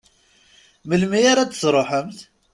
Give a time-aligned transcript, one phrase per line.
[0.87, 2.19] Melmi ara d-truḥemt?